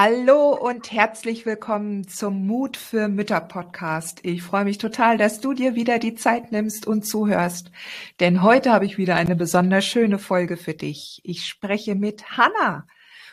[0.00, 4.20] Hallo und herzlich willkommen zum Mut für Mütter Podcast.
[4.22, 7.72] Ich freue mich total, dass du dir wieder die Zeit nimmst und zuhörst,
[8.20, 11.20] denn heute habe ich wieder eine besonders schöne Folge für dich.
[11.24, 12.86] Ich spreche mit Hanna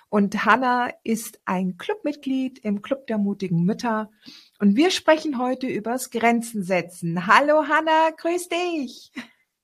[0.10, 4.10] und Hanna ist ein Clubmitglied im Club der mutigen Mütter
[4.58, 7.28] und wir sprechen heute übers Grenzen setzen.
[7.28, 9.12] Hallo Hanna, grüß dich.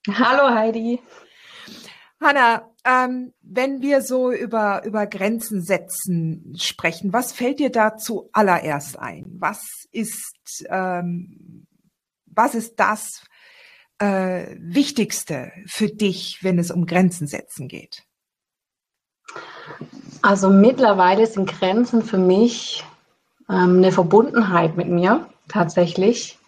[0.06, 1.00] Hallo Heidi.
[2.22, 8.98] Hanna, ähm, wenn wir so über, über Grenzen setzen sprechen, was fällt dir da zuallererst
[8.98, 9.26] ein?
[9.38, 11.66] Was ist, ähm,
[12.26, 13.22] was ist das
[13.98, 18.04] äh, Wichtigste für dich, wenn es um Grenzen setzen geht?
[20.22, 22.84] Also mittlerweile sind Grenzen für mich
[23.48, 26.38] ähm, eine Verbundenheit mit mir tatsächlich.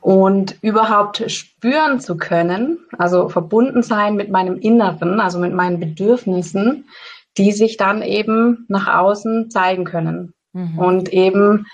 [0.00, 6.88] Und überhaupt spüren zu können, also verbunden sein mit meinem Inneren, also mit meinen Bedürfnissen,
[7.36, 10.34] die sich dann eben nach außen zeigen können.
[10.52, 10.78] Mhm.
[10.78, 11.66] Und eben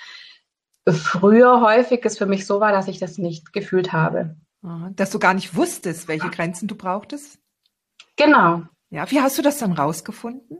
[0.88, 4.36] früher häufig es für mich so war, dass ich das nicht gefühlt habe.
[4.94, 7.38] Dass du gar nicht wusstest, welche Grenzen du brauchtest?
[8.16, 8.62] Genau.
[8.90, 10.58] Ja, wie hast du das dann rausgefunden?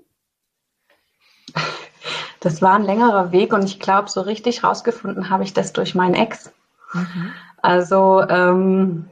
[2.40, 5.94] Das war ein längerer Weg und ich glaube, so richtig rausgefunden habe ich das durch
[5.94, 6.52] meinen Ex.
[6.92, 7.32] Mhm.
[7.58, 9.08] Also ähm,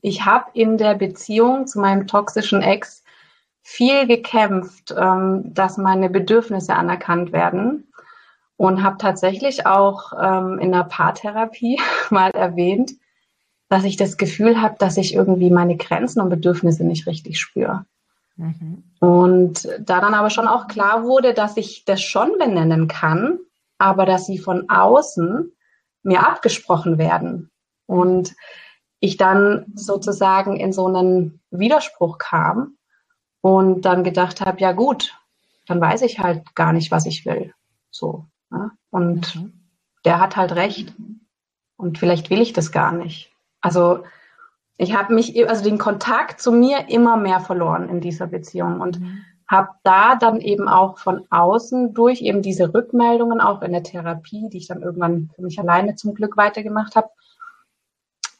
[0.00, 3.02] ich habe in der Beziehung zu meinem toxischen Ex
[3.62, 7.90] viel gekämpft, ähm, dass meine Bedürfnisse anerkannt werden
[8.56, 11.80] und habe tatsächlich auch ähm, in der Paartherapie
[12.10, 12.92] mal erwähnt,
[13.68, 17.84] dass ich das Gefühl habe, dass ich irgendwie meine Grenzen und Bedürfnisse nicht richtig spüre.
[18.36, 18.84] Mhm.
[19.00, 23.40] Und da dann aber schon auch klar wurde, dass ich das schon benennen kann,
[23.78, 25.52] aber dass sie von außen
[26.06, 27.50] mir abgesprochen werden.
[27.86, 28.34] Und
[29.00, 32.76] ich dann sozusagen in so einen Widerspruch kam
[33.42, 35.14] und dann gedacht habe, ja gut,
[35.66, 37.52] dann weiß ich halt gar nicht, was ich will.
[37.90, 38.26] So.
[38.50, 38.70] Ne?
[38.90, 39.52] Und mhm.
[40.04, 40.94] der hat halt recht.
[41.76, 43.30] Und vielleicht will ich das gar nicht.
[43.60, 44.04] Also
[44.78, 48.80] ich habe mich, also den Kontakt zu mir immer mehr verloren in dieser Beziehung.
[48.80, 53.72] Und mhm habe da dann eben auch von außen durch eben diese Rückmeldungen auch in
[53.72, 57.10] der Therapie, die ich dann irgendwann für mich alleine zum Glück weitergemacht habe,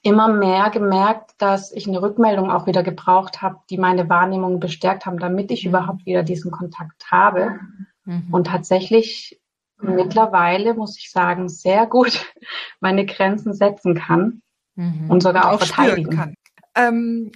[0.02, 5.06] immer mehr gemerkt, dass ich eine Rückmeldung auch wieder gebraucht habe, die meine Wahrnehmung bestärkt
[5.06, 5.70] haben, damit ich mhm.
[5.70, 7.58] überhaupt wieder diesen Kontakt habe.
[8.04, 8.28] Mhm.
[8.30, 9.40] Und tatsächlich
[9.80, 12.24] mittlerweile, muss ich sagen, sehr gut
[12.80, 14.42] meine Grenzen setzen kann
[14.74, 15.10] mhm.
[15.10, 16.34] und sogar auch, auch verteidigen kann.
[16.74, 17.32] Ähm,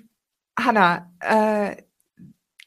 [0.59, 1.76] Hanna, äh,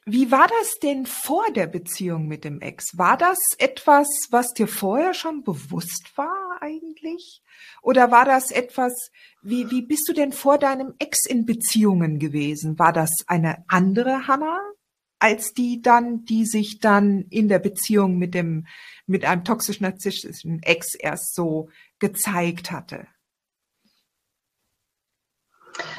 [0.06, 2.98] wie war das denn vor der Beziehung mit dem Ex?
[2.98, 7.42] War das etwas, was dir vorher schon bewusst war eigentlich?
[7.82, 9.12] Oder war das etwas,
[9.42, 12.78] wie, wie bist du denn vor deinem Ex in Beziehungen gewesen?
[12.80, 14.60] War das eine andere Hanna
[15.20, 18.68] als die dann, die sich dann in der Beziehung mit dem,
[19.06, 21.70] mit einem toxisch-narzisstischen Ex erst so
[22.00, 23.08] gezeigt hatte?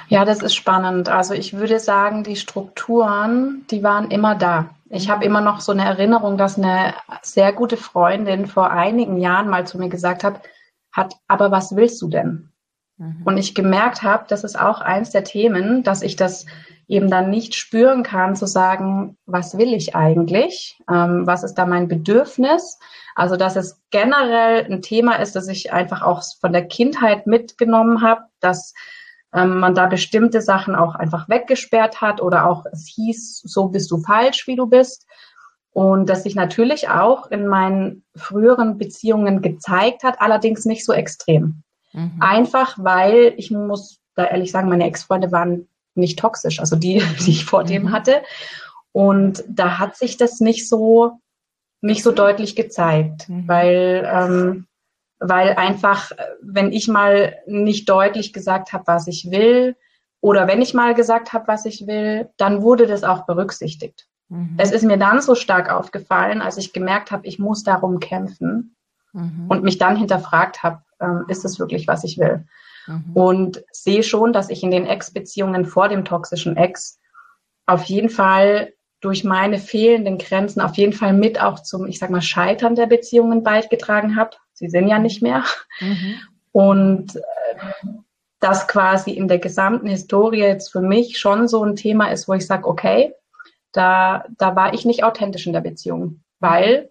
[0.09, 1.09] Ja, das ist spannend.
[1.09, 4.71] Also ich würde sagen, die Strukturen, die waren immer da.
[4.91, 9.49] Ich habe immer noch so eine Erinnerung, dass eine sehr gute Freundin vor einigen Jahren
[9.49, 10.41] mal zu mir gesagt hat,
[10.93, 12.53] hat, aber was willst du denn?
[12.99, 13.23] Mhm.
[13.25, 16.47] Und ich gemerkt habe, das ist auch eins der Themen, dass ich das
[16.87, 20.79] eben dann nicht spüren kann, zu sagen, was will ich eigentlich?
[20.91, 22.79] Ähm, was ist da mein Bedürfnis?
[23.15, 28.03] Also, dass es generell ein Thema ist, das ich einfach auch von der Kindheit mitgenommen
[28.03, 28.75] habe, dass
[29.35, 33.91] ähm, man da bestimmte Sachen auch einfach weggesperrt hat oder auch es hieß, so bist
[33.91, 35.07] du falsch, wie du bist.
[35.73, 41.65] Und das sich natürlich auch in meinen früheren Beziehungen gezeigt hat, allerdings nicht so extrem.
[41.93, 42.13] Mhm.
[42.21, 45.67] Einfach weil, ich muss da ehrlich sagen, meine Ex-Freunde waren
[45.97, 47.69] nicht toxisch, also die, die ich vor mhm.
[47.69, 48.23] dem hatte.
[48.93, 51.19] Und da hat sich das nicht so,
[51.81, 53.49] nicht so deutlich gezeigt, mhm.
[53.49, 54.67] weil ähm,
[55.19, 56.13] weil einfach,
[56.43, 59.77] wenn ich mal nicht deutlich gesagt habe, was ich will,
[60.21, 64.07] oder wenn ich mal gesagt habe, was ich will, dann wurde das auch berücksichtigt.
[64.29, 64.55] Mhm.
[64.57, 68.75] Es ist mir dann so stark aufgefallen, als ich gemerkt habe, ich muss darum kämpfen,
[69.15, 69.47] mhm.
[69.49, 72.47] und mich dann hinterfragt habe, ähm, ist es wirklich, was ich will?
[72.87, 73.13] Mhm.
[73.15, 76.99] Und sehe schon, dass ich in den Ex-Beziehungen vor dem toxischen Ex
[77.67, 82.11] auf jeden Fall durch meine fehlenden Grenzen auf jeden Fall mit auch zum, ich sag
[82.11, 84.37] mal, Scheitern der Beziehungen beigetragen habe.
[84.55, 85.45] Sie sind ja nicht mehr.
[85.81, 86.15] Mhm.
[86.53, 87.21] Und äh,
[88.41, 92.35] das quasi in der gesamten Historie jetzt für mich schon so ein Thema ist, wo
[92.35, 93.15] ich sage, okay,
[93.73, 96.91] da, da war ich nicht authentisch in der Beziehung, weil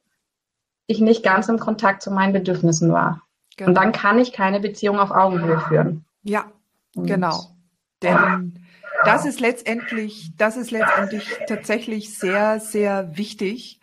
[0.88, 3.22] ich nicht ganz im Kontakt zu meinen Bedürfnissen war.
[3.56, 3.70] Genau.
[3.70, 6.06] Und dann kann ich keine Beziehung auf Augenhöhe führen.
[6.24, 6.52] Ja,
[6.96, 7.56] Und genau.
[8.02, 8.60] Denn
[9.06, 13.80] das ist letztendlich, das ist letztendlich tatsächlich sehr, sehr wichtig,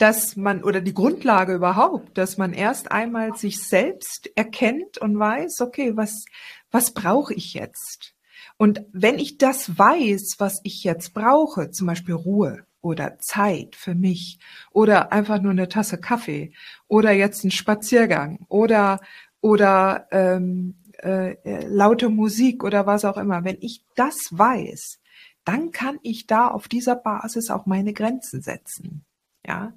[0.00, 5.60] dass man oder die Grundlage überhaupt, dass man erst einmal sich selbst erkennt und weiß,
[5.60, 6.24] okay, was,
[6.70, 8.14] was brauche ich jetzt?
[8.56, 13.94] Und wenn ich das weiß, was ich jetzt brauche, zum Beispiel Ruhe oder Zeit für
[13.94, 14.38] mich
[14.70, 16.52] oder einfach nur eine Tasse Kaffee
[16.88, 19.00] oder jetzt ein Spaziergang oder
[19.42, 24.98] oder ähm, äh, äh, laute Musik oder was auch immer, wenn ich das weiß,
[25.44, 29.04] dann kann ich da auf dieser Basis auch meine Grenzen setzen.
[29.46, 29.72] Ja.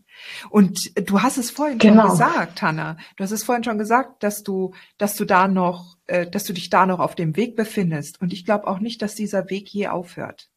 [0.50, 2.04] Und du hast es vorhin genau.
[2.04, 2.98] schon gesagt, Hanna.
[3.15, 6.54] Du hast es vorhin schon gesagt, dass du, dass du da noch, äh, dass du
[6.54, 8.21] dich da noch auf dem Weg befindest.
[8.21, 10.50] Und ich glaube auch nicht, dass dieser Weg je aufhört.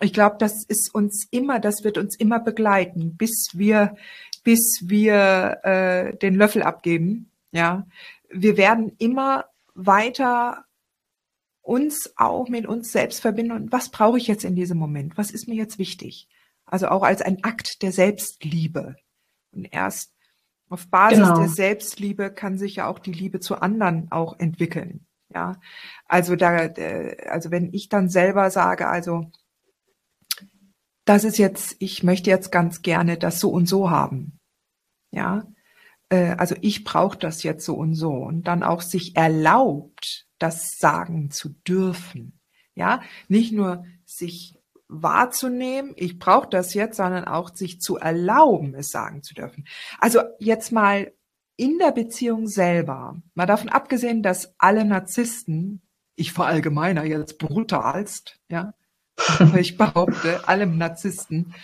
[0.00, 3.96] Ich glaube, das ist uns immer, das wird uns immer begleiten, bis wir,
[4.44, 7.30] bis wir äh, den Löffel abgeben.
[7.50, 7.86] Ja,
[8.28, 10.64] wir werden immer weiter
[11.62, 15.16] uns auch mit uns selbst verbinden und was brauche ich jetzt in diesem Moment?
[15.16, 16.28] Was ist mir jetzt wichtig?
[16.66, 18.96] Also auch als ein Akt der Selbstliebe.
[19.52, 20.12] Und erst
[20.68, 21.38] auf Basis genau.
[21.38, 25.06] der Selbstliebe kann sich ja auch die Liebe zu anderen auch entwickeln.
[25.32, 25.60] Ja,
[26.06, 29.30] also da, äh, also wenn ich dann selber sage, also
[31.04, 34.40] das ist jetzt, ich möchte jetzt ganz gerne das so und so haben.
[35.10, 35.46] Ja,
[36.08, 40.78] äh, also ich brauche das jetzt so und so und dann auch sich erlaubt, das
[40.78, 42.40] sagen zu dürfen.
[42.74, 44.55] Ja, nicht nur sich
[44.88, 49.66] wahrzunehmen, ich brauche das jetzt, sondern auch sich zu erlauben, es sagen zu dürfen.
[49.98, 51.12] Also jetzt mal
[51.56, 55.82] in der Beziehung selber, mal davon abgesehen, dass alle Narzissten,
[56.14, 58.74] ich verallgemeiner jetzt brutalst, ja,
[59.56, 61.54] ich behaupte, alle Narzissten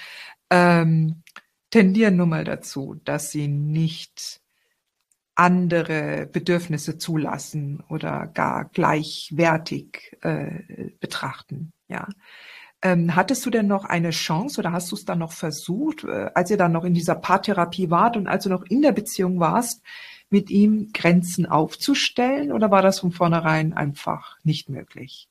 [0.51, 1.23] ähm,
[1.71, 4.41] tendieren nun mal dazu, dass sie nicht
[5.35, 11.73] andere Bedürfnisse zulassen oder gar gleichwertig äh, betrachten.
[11.89, 12.09] Ja.
[12.85, 16.31] Ähm, hattest du denn noch eine Chance oder hast du es dann noch versucht, äh,
[16.35, 19.39] als ihr dann noch in dieser Paartherapie wart und als du noch in der Beziehung
[19.39, 19.83] warst,
[20.31, 25.29] mit ihm Grenzen aufzustellen oder war das von vornherein einfach nicht möglich?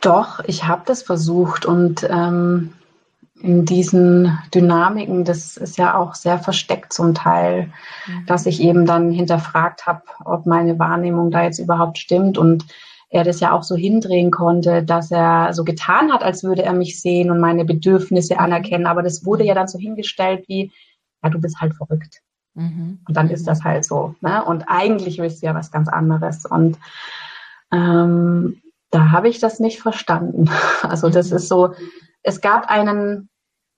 [0.00, 2.72] Doch, ich habe das versucht und ähm,
[3.40, 7.70] in diesen Dynamiken, das ist ja auch sehr versteckt zum Teil,
[8.06, 8.26] mhm.
[8.26, 12.66] dass ich eben dann hinterfragt habe, ob meine Wahrnehmung da jetzt überhaupt stimmt und
[13.14, 16.72] er das ja auch so hindrehen konnte, dass er so getan hat, als würde er
[16.72, 18.40] mich sehen und meine Bedürfnisse mhm.
[18.40, 18.86] anerkennen.
[18.86, 20.72] Aber das wurde ja dann so hingestellt wie,
[21.22, 22.22] ja, du bist halt verrückt.
[22.54, 22.98] Mhm.
[23.06, 24.16] Und dann ist das halt so.
[24.20, 24.44] Ne?
[24.44, 26.44] Und eigentlich willst du ja was ganz anderes.
[26.44, 26.76] Und
[27.70, 30.50] ähm, da habe ich das nicht verstanden.
[30.82, 31.72] Also das ist so,
[32.24, 33.28] es gab einen,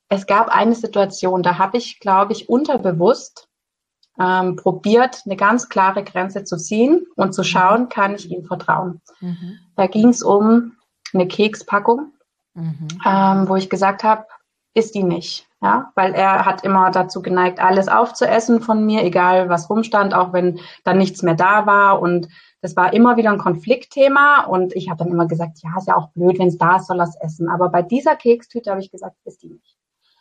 [0.08, 3.45] es gab eine Situation, da habe ich, glaube ich, unterbewusst
[4.20, 9.00] ähm, probiert, eine ganz klare Grenze zu ziehen und zu schauen, kann ich ihm vertrauen.
[9.20, 9.58] Mhm.
[9.76, 10.72] Da ging es um
[11.12, 12.12] eine Kekspackung,
[12.54, 12.88] mhm.
[13.04, 14.26] ähm, wo ich gesagt habe,
[14.74, 15.46] ist die nicht.
[15.62, 20.34] Ja, weil er hat immer dazu geneigt, alles aufzuessen von mir, egal was rumstand, auch
[20.34, 22.02] wenn dann nichts mehr da war.
[22.02, 22.28] Und
[22.60, 24.44] das war immer wieder ein Konfliktthema.
[24.44, 26.88] Und ich habe dann immer gesagt, ja, ist ja auch blöd, wenn es da ist,
[26.88, 27.48] soll er es essen.
[27.48, 29.75] Aber bei dieser Kekstüte habe ich gesagt, ist die nicht.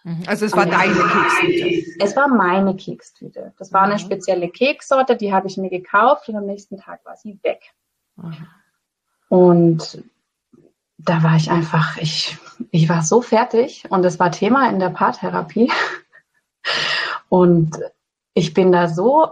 [0.05, 0.24] Mhm.
[0.27, 1.95] Also es war deine Kekstüte?
[2.00, 3.53] Es war meine Kekstüte.
[3.57, 4.00] Das war eine mhm.
[4.00, 7.74] spezielle Keksorte, die habe ich mir gekauft und am nächsten Tag war sie weg.
[9.29, 10.03] Und
[11.00, 12.38] da war ich einfach, ich,
[12.69, 15.71] ich war so fertig und es war Thema in der Paartherapie.
[17.27, 17.77] Und
[18.35, 19.29] ich bin da so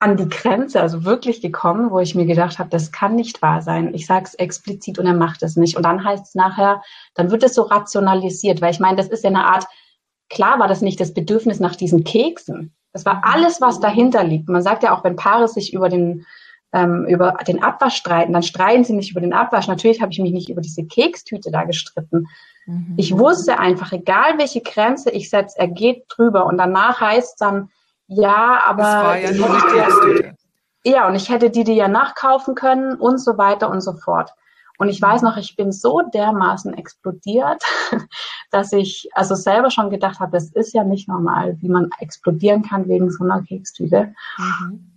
[0.00, 3.62] an die Grenze, also wirklich gekommen, wo ich mir gedacht habe, das kann nicht wahr
[3.62, 3.94] sein.
[3.94, 5.76] Ich sage es explizit und er macht es nicht.
[5.76, 6.82] Und dann heißt es nachher,
[7.14, 9.66] dann wird es so rationalisiert, weil ich meine, das ist ja eine Art
[10.34, 12.74] klar war das nicht das Bedürfnis nach diesen Keksen.
[12.92, 14.48] Das war alles, was dahinter liegt.
[14.48, 16.26] Man sagt ja auch, wenn Paare sich über den,
[16.72, 19.66] ähm, über den Abwasch streiten, dann streiten sie nicht über den Abwasch.
[19.66, 22.28] Natürlich habe ich mich nicht über diese Kekstüte da gestritten.
[22.66, 22.94] Mhm.
[22.96, 26.46] Ich wusste einfach, egal welche Grenze ich setze, er geht drüber.
[26.46, 27.70] Und danach heißt es dann,
[28.06, 28.82] ja, aber.
[28.82, 30.34] Das war ja nur die Kekstüte.
[30.86, 34.30] Ja, und ich hätte die dir ja nachkaufen können und so weiter und so fort.
[34.78, 37.62] Und ich weiß noch, ich bin so dermaßen explodiert,
[38.50, 42.62] dass ich also selber schon gedacht habe, das ist ja nicht normal, wie man explodieren
[42.62, 44.14] kann wegen so einer Kekstüte.
[44.38, 44.90] Mhm.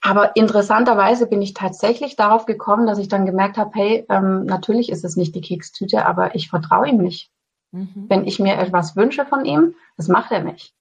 [0.00, 4.90] Aber interessanterweise bin ich tatsächlich darauf gekommen, dass ich dann gemerkt habe, hey, ähm, natürlich
[4.90, 7.30] ist es nicht die Kekstüte, aber ich vertraue ihm nicht.
[7.72, 8.06] Mhm.
[8.08, 10.74] Wenn ich mir etwas wünsche von ihm, das macht er nicht.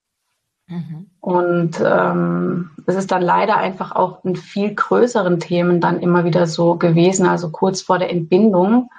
[0.73, 1.07] Mhm.
[1.21, 6.47] Und ähm, es ist dann leider einfach auch in viel größeren Themen dann immer wieder
[6.47, 8.89] so gewesen, also kurz vor der Entbindung,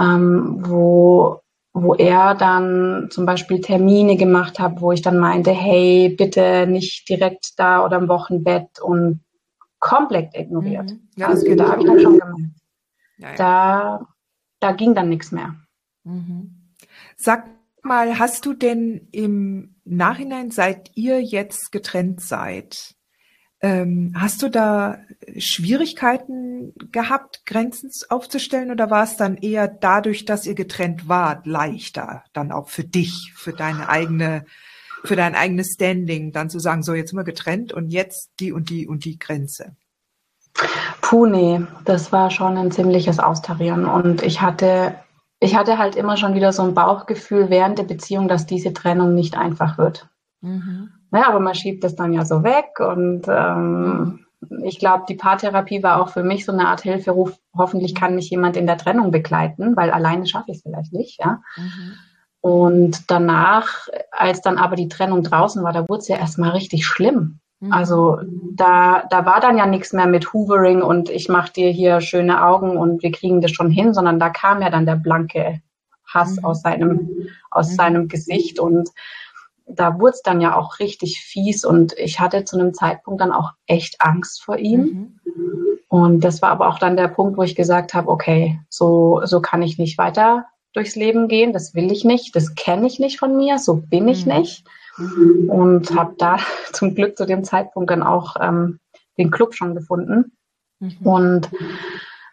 [0.00, 1.40] ähm, wo,
[1.72, 7.08] wo er dann zum Beispiel Termine gemacht hat, wo ich dann meinte, hey, bitte nicht
[7.08, 9.20] direkt da oder im Wochenbett und
[9.78, 10.90] komplett ignoriert.
[10.90, 11.08] Mhm.
[11.16, 12.20] Ja, also da habe ich dann schon.
[13.18, 13.34] Ja, ja.
[13.36, 14.08] Da,
[14.60, 15.54] da ging dann nichts mehr.
[16.02, 16.72] Mhm.
[17.16, 17.44] Sag
[17.82, 22.94] mal, hast du denn im Nachhinein, seit ihr jetzt getrennt seid,
[23.60, 24.98] ähm, hast du da
[25.38, 32.24] Schwierigkeiten gehabt, Grenzen aufzustellen oder war es dann eher dadurch, dass ihr getrennt wart, leichter
[32.34, 34.44] dann auch für dich, für deine eigene,
[35.02, 38.52] für dein eigenes Standing, dann zu sagen, so jetzt sind wir getrennt und jetzt die
[38.52, 39.76] und die und die Grenze?
[41.00, 44.94] Puh, nee, das war schon ein ziemliches Austarieren und ich hatte
[45.44, 49.14] ich hatte halt immer schon wieder so ein Bauchgefühl während der Beziehung, dass diese Trennung
[49.14, 50.08] nicht einfach wird.
[50.40, 50.90] Mhm.
[51.12, 54.26] Ja, aber man schiebt das dann ja so weg und ähm,
[54.62, 57.38] ich glaube, die Paartherapie war auch für mich so eine Art Hilferuf.
[57.56, 61.20] Hoffentlich kann mich jemand in der Trennung begleiten, weil alleine schaffe ich es vielleicht nicht,
[61.20, 61.42] ja.
[61.56, 61.92] Mhm.
[62.40, 66.86] Und danach, als dann aber die Trennung draußen war, da wurde es ja erstmal richtig
[66.86, 67.40] schlimm.
[67.64, 67.72] Mhm.
[67.72, 68.18] Also
[68.52, 72.44] da, da war dann ja nichts mehr mit Hoovering und ich mache dir hier schöne
[72.44, 75.60] Augen und wir kriegen das schon hin, sondern da kam ja dann der blanke
[76.06, 76.44] Hass mhm.
[76.44, 77.74] aus seinem, aus mhm.
[77.74, 78.90] seinem Gesicht und
[79.66, 83.32] da wurde es dann ja auch richtig fies und ich hatte zu einem Zeitpunkt dann
[83.32, 84.80] auch echt Angst vor ihm.
[84.80, 85.20] Mhm.
[85.88, 89.40] Und das war aber auch dann der Punkt, wo ich gesagt habe, okay, so, so
[89.40, 90.44] kann ich nicht weiter
[90.74, 94.08] durchs Leben gehen, das will ich nicht, das kenne ich nicht von mir, so bin
[94.08, 94.34] ich mhm.
[94.34, 94.64] nicht.
[94.96, 96.38] Und habe da
[96.72, 98.78] zum Glück zu dem Zeitpunkt dann auch ähm,
[99.18, 100.32] den Club schon gefunden.
[100.80, 100.96] Mhm.
[101.02, 101.50] Und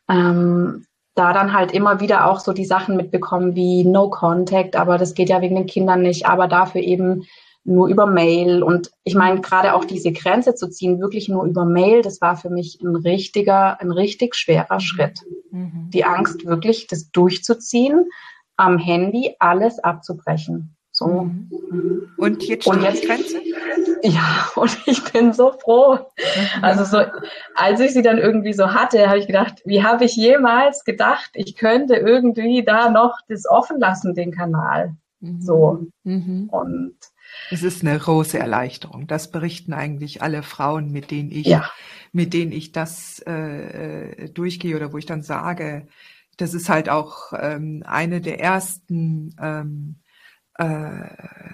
[0.09, 4.97] ähm, da dann halt immer wieder auch so die Sachen mitbekommen wie No Contact, aber
[4.97, 7.25] das geht ja wegen den Kindern nicht, aber dafür eben
[7.63, 8.63] nur über Mail.
[8.63, 12.37] Und ich meine, gerade auch diese Grenze zu ziehen, wirklich nur über Mail, das war
[12.37, 15.19] für mich ein richtiger, ein richtig schwerer Schritt.
[15.51, 15.89] Mhm.
[15.93, 18.09] Die Angst, wirklich das durchzuziehen,
[18.55, 20.75] am Handy alles abzubrechen.
[20.91, 21.23] So.
[21.23, 22.11] Mhm.
[22.17, 23.41] Und jetzt steht und jetzt, die Grenze?
[24.03, 25.95] Ja, und ich bin so froh.
[25.95, 26.63] Mhm.
[26.63, 27.03] Also so,
[27.55, 31.31] als ich sie dann irgendwie so hatte, habe ich gedacht, wie habe ich jemals gedacht,
[31.33, 34.95] ich könnte irgendwie da noch das offen lassen, den Kanal.
[35.21, 35.41] Mhm.
[35.41, 35.87] So.
[36.03, 36.49] Mhm.
[36.51, 36.95] Und
[37.49, 39.07] es ist eine große Erleichterung.
[39.07, 41.69] Das berichten eigentlich alle Frauen, mit denen ich, ja.
[42.11, 45.87] mit denen ich das äh, durchgehe oder wo ich dann sage,
[46.37, 50.00] das ist halt auch ähm, eine der ersten ähm,
[50.57, 51.53] äh,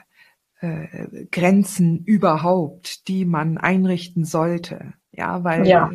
[0.59, 4.93] äh, Grenzen überhaupt, die man einrichten sollte.
[5.11, 5.91] Ja, weil ja.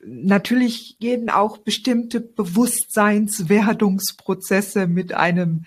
[0.00, 5.64] natürlich gehen auch bestimmte Bewusstseinswerdungsprozesse mit einem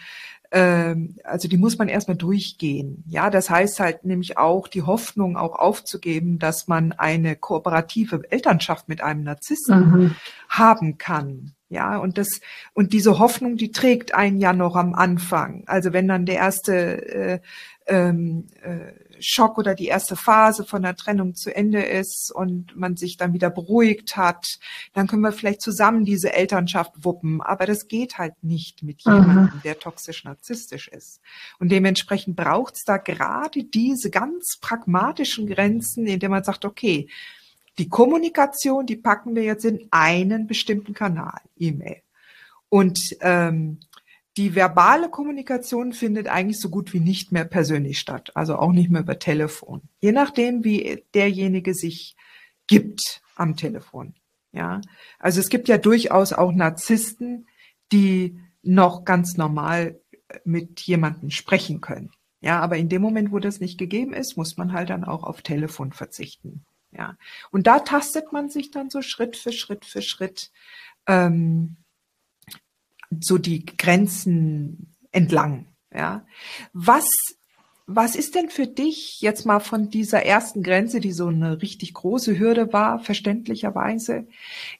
[0.51, 3.03] ähm, also die muss man erstmal durchgehen.
[3.07, 8.89] Ja, das heißt halt nämlich auch die Hoffnung auch aufzugeben, dass man eine kooperative Elternschaft
[8.89, 10.15] mit einem Narzissten mhm.
[10.49, 11.53] haben kann.
[11.71, 12.41] Ja, und das,
[12.73, 15.63] und diese Hoffnung, die trägt einen ja noch am Anfang.
[15.67, 16.73] Also wenn dann der erste
[17.07, 17.39] äh,
[17.87, 22.97] ähm, äh, Schock oder die erste Phase von der Trennung zu Ende ist und man
[22.97, 24.45] sich dann wieder beruhigt hat,
[24.91, 27.39] dann können wir vielleicht zusammen diese Elternschaft wuppen.
[27.39, 31.21] Aber das geht halt nicht mit jemandem, der toxisch narzisstisch ist.
[31.57, 37.07] Und dementsprechend braucht es da gerade diese ganz pragmatischen Grenzen, in denen man sagt, okay,
[37.81, 42.03] die Kommunikation, die packen wir jetzt in einen bestimmten Kanal, E-Mail.
[42.69, 43.79] Und ähm,
[44.37, 48.91] die verbale Kommunikation findet eigentlich so gut wie nicht mehr persönlich statt, also auch nicht
[48.91, 49.81] mehr über Telefon.
[49.99, 52.15] Je nachdem, wie derjenige sich
[52.67, 54.13] gibt am Telefon.
[54.51, 54.81] Ja,
[55.17, 57.47] also es gibt ja durchaus auch Narzissten,
[57.91, 59.99] die noch ganz normal
[60.45, 62.11] mit jemandem sprechen können.
[62.41, 65.23] Ja, aber in dem Moment, wo das nicht gegeben ist, muss man halt dann auch
[65.23, 66.63] auf Telefon verzichten.
[66.91, 67.17] Ja,
[67.51, 70.51] und da tastet man sich dann so Schritt für Schritt für Schritt
[71.07, 71.77] ähm,
[73.19, 75.67] so die Grenzen entlang.
[75.93, 76.25] Ja,
[76.73, 77.07] was
[77.95, 81.93] was ist denn für dich jetzt mal von dieser ersten Grenze, die so eine richtig
[81.93, 84.27] große Hürde war, verständlicherweise,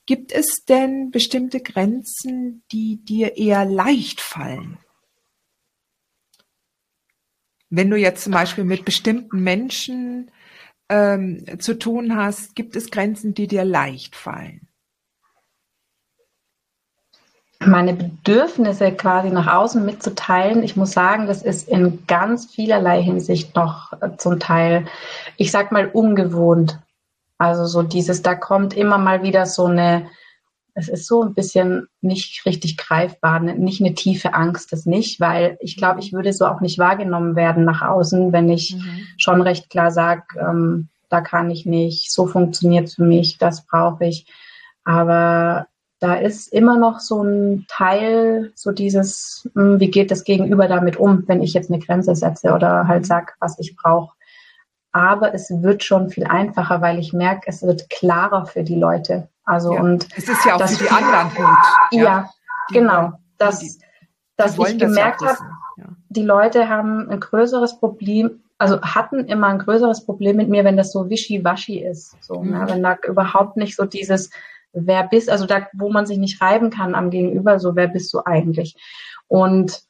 [0.06, 4.78] gibt es denn bestimmte Grenzen, die dir eher leicht fallen?
[7.70, 10.32] Wenn du jetzt zum Beispiel mit bestimmten Menschen
[10.92, 14.68] ähm, zu tun hast, gibt es Grenzen, die dir leicht fallen?
[17.66, 20.64] meine Bedürfnisse quasi nach außen mitzuteilen.
[20.64, 24.86] Ich muss sagen, das ist in ganz vielerlei Hinsicht noch äh, zum Teil,
[25.38, 26.80] ich sag mal, ungewohnt.
[27.38, 30.08] Also so dieses, da kommt immer mal wieder so eine,
[30.82, 35.20] es ist so ein bisschen nicht richtig greifbar, ne, nicht eine tiefe Angst, das nicht,
[35.20, 39.08] weil ich glaube, ich würde so auch nicht wahrgenommen werden nach außen, wenn ich mhm.
[39.18, 43.66] schon recht klar sage, ähm, da kann ich nicht, so funktioniert es für mich, das
[43.68, 44.26] brauche ich.
[44.84, 45.68] Aber
[46.00, 50.98] da ist immer noch so ein Teil, so dieses, hm, wie geht das Gegenüber damit
[50.98, 54.16] um, wenn ich jetzt eine Grenze setze oder halt sag, was ich brauche.
[54.94, 59.30] Aber es wird schon viel einfacher, weil ich merke, es wird klarer für die Leute.
[59.52, 59.82] Also ja.
[59.82, 61.58] und es ist ja auch für die anderen gut.
[61.92, 62.30] Ja, ja
[62.72, 63.12] genau.
[63.38, 63.74] dass, die,
[64.38, 65.40] dass ich gemerkt habe,
[65.76, 65.88] ja.
[66.08, 70.78] die Leute haben ein größeres Problem, also hatten immer ein größeres Problem mit mir, wenn
[70.78, 72.16] das so wischiwaschi ist.
[72.24, 72.52] So, ne?
[72.52, 72.52] mhm.
[72.60, 72.66] ne?
[72.70, 74.30] wenn da überhaupt nicht so dieses
[74.72, 78.14] wer bist, also da, wo man sich nicht reiben kann am Gegenüber, so wer bist
[78.14, 78.78] du eigentlich?
[79.28, 79.82] Und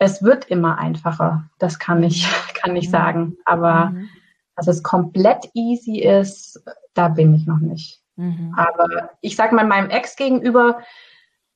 [0.00, 2.90] es wird immer einfacher, das kann ich, kann ich mhm.
[2.90, 3.36] sagen.
[3.44, 4.08] Aber mhm.
[4.56, 6.60] dass es komplett easy ist,
[6.94, 7.99] da bin ich noch nicht.
[8.20, 8.54] Mhm.
[8.54, 10.80] Aber ich sag mal meinem Ex gegenüber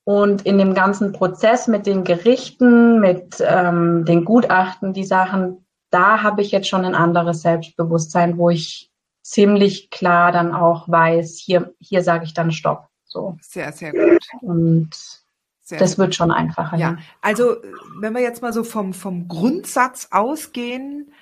[0.04, 6.22] und in dem ganzen Prozess mit den Gerichten, mit ähm, den Gutachten, die Sachen, da
[6.22, 8.90] habe ich jetzt schon ein anderes Selbstbewusstsein, wo ich
[9.22, 12.88] ziemlich klar dann auch weiß, hier, hier sage ich dann Stopp.
[13.04, 13.36] So.
[13.42, 14.26] Sehr, sehr gut.
[14.40, 14.90] Und
[15.60, 16.76] sehr das wird schon einfacher.
[16.76, 16.90] Ja.
[16.90, 17.56] ja, also
[18.00, 21.12] wenn wir jetzt mal so vom, vom Grundsatz ausgehen,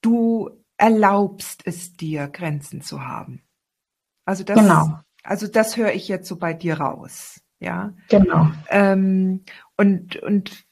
[0.00, 3.42] du erlaubst es dir, Grenzen zu haben.
[4.24, 4.98] Also das, genau.
[5.22, 7.40] also das höre ich jetzt so bei dir raus.
[7.58, 7.92] Ja.
[8.08, 8.48] Genau.
[8.68, 9.44] Ähm,
[9.76, 10.64] und, und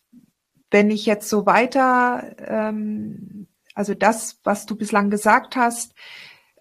[0.71, 5.95] wenn ich jetzt so weiter, ähm, also das, was du bislang gesagt hast,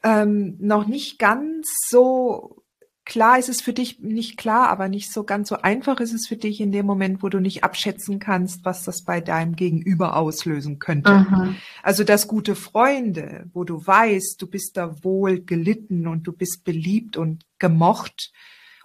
[0.04, 2.64] ähm, noch nicht ganz so
[3.10, 6.28] klar ist es für dich nicht klar, aber nicht so ganz so einfach ist es
[6.28, 10.16] für dich in dem Moment, wo du nicht abschätzen kannst, was das bei deinem Gegenüber
[10.16, 11.26] auslösen könnte.
[11.30, 11.56] Mhm.
[11.82, 16.64] Also das gute Freunde, wo du weißt, du bist da wohl gelitten und du bist
[16.64, 18.32] beliebt und gemocht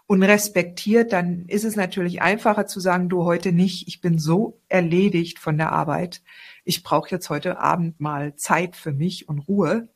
[0.07, 4.59] und respektiert, dann ist es natürlich einfacher zu sagen, du heute nicht, ich bin so
[4.69, 6.23] erledigt von der Arbeit.
[6.65, 9.89] Ich brauche jetzt heute Abend mal Zeit für mich und Ruhe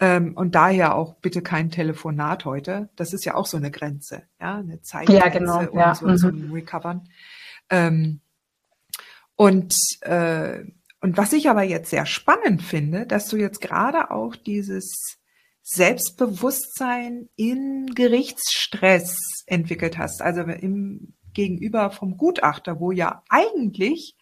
[0.00, 2.88] ähm, und daher auch bitte kein Telefonat heute.
[2.96, 5.94] Das ist ja auch so eine Grenze, ja, eine Zeitgrenze ja, genau, um ja.
[5.94, 6.16] so mhm.
[6.16, 7.08] zum Recovern.
[7.68, 8.20] Ähm,
[9.36, 10.64] und äh,
[11.02, 15.18] und was ich aber jetzt sehr spannend finde, dass du jetzt gerade auch dieses
[15.62, 24.16] Selbstbewusstsein in Gerichtsstress entwickelt hast, also im Gegenüber vom Gutachter, wo ja eigentlich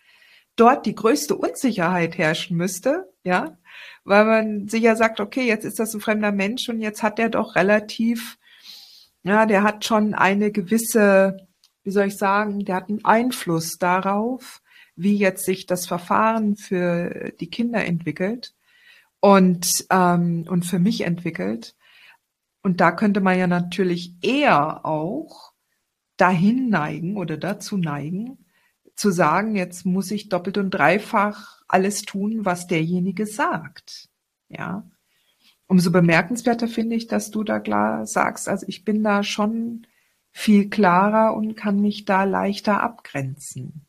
[0.57, 3.57] dort die größte Unsicherheit herrschen müsste, ja,
[4.05, 7.19] weil man sich ja sagt, okay, jetzt ist das ein fremder Mensch und jetzt hat
[7.19, 8.38] er doch relativ,
[9.23, 11.47] ja, der hat schon eine gewisse,
[11.85, 14.62] wie soll ich sagen, der hat einen Einfluss darauf,
[14.97, 18.55] wie jetzt sich das Verfahren für die Kinder entwickelt
[19.21, 21.77] und, ähm, und für mich entwickelt.
[22.62, 25.53] Und da könnte man ja natürlich eher auch
[26.17, 28.45] dahin neigen oder dazu neigen,
[28.97, 34.09] zu sagen, jetzt muss ich doppelt und dreifach alles tun, was derjenige sagt.
[34.48, 34.90] Ja.
[35.66, 39.87] Umso bemerkenswerter finde ich, dass du da klar sagst, also ich bin da schon
[40.31, 43.88] viel klarer und kann mich da leichter abgrenzen.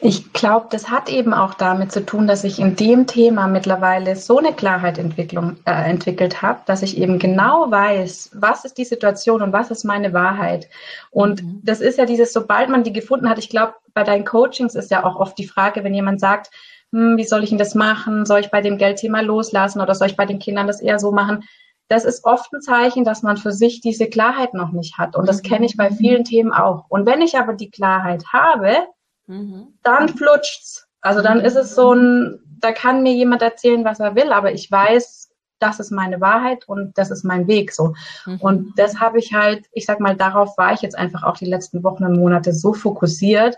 [0.00, 4.16] Ich glaube, das hat eben auch damit zu tun, dass ich in dem Thema mittlerweile
[4.16, 8.84] so eine Klarheit Entwicklung, äh, entwickelt habe, dass ich eben genau weiß, was ist die
[8.84, 10.68] Situation und was ist meine Wahrheit.
[11.10, 11.60] Und mhm.
[11.62, 14.90] das ist ja dieses, sobald man die gefunden hat, ich glaube, bei deinen Coachings ist
[14.90, 16.50] ja auch oft die Frage, wenn jemand sagt,
[16.92, 18.26] hm, wie soll ich denn das machen?
[18.26, 21.12] Soll ich bei dem Geldthema loslassen oder soll ich bei den Kindern das eher so
[21.12, 21.44] machen?
[21.88, 25.14] Das ist oft ein Zeichen, dass man für sich diese Klarheit noch nicht hat.
[25.14, 25.94] Und das kenne ich bei mhm.
[25.94, 26.84] vielen Themen auch.
[26.88, 28.86] Und wenn ich aber die Klarheit habe,
[29.26, 29.78] Mhm.
[29.82, 30.86] Dann flutscht's.
[31.00, 34.52] Also dann ist es so ein, da kann mir jemand erzählen, was er will, aber
[34.52, 37.94] ich weiß, das ist meine Wahrheit und das ist mein Weg so.
[38.26, 38.40] Mhm.
[38.40, 41.46] Und das habe ich halt, ich sag mal, darauf war ich jetzt einfach auch die
[41.46, 43.56] letzten Wochen und Monate so fokussiert.